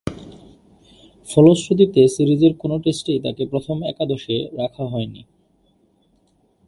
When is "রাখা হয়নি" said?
4.57-5.21